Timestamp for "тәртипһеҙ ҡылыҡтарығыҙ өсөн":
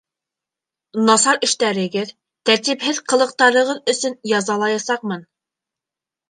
2.51-4.17